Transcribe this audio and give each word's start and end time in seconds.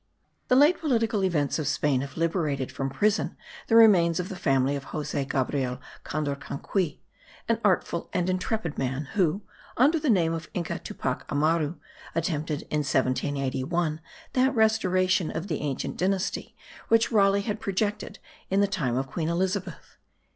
The 0.47 0.55
late 0.55 0.79
political 0.81 1.23
events 1.23 1.59
of 1.59 1.67
Spain 1.67 2.01
have 2.01 2.17
liberated 2.17 2.71
from 2.71 2.89
prison 2.89 3.37
the 3.67 3.75
remains 3.75 4.19
of 4.19 4.29
the 4.29 4.35
family 4.35 4.75
of 4.75 4.85
Jose 4.85 5.25
Gabriel 5.25 5.79
Condorcanqui, 6.03 7.01
an 7.47 7.61
artful 7.63 8.09
and 8.11 8.27
intrepid 8.27 8.79
man, 8.79 9.09
who, 9.13 9.43
under 9.77 9.99
the 9.99 10.09
name 10.09 10.33
of 10.33 10.45
the 10.45 10.53
Inca 10.55 10.79
Tupac 10.79 11.27
Amaru, 11.29 11.75
attempted 12.15 12.61
in 12.71 12.79
1781 12.79 14.01
that 14.33 14.55
restoration 14.55 15.29
of 15.29 15.47
the 15.49 15.59
ancient 15.61 15.97
dynasty 15.97 16.55
which 16.87 17.11
Raleigh 17.11 17.41
had 17.43 17.59
projected 17.61 18.17
in 18.49 18.59
the 18.59 18.65
time 18.65 18.97
of 18.97 19.05
Queen 19.05 19.29
Elizabeth.) 19.29 19.97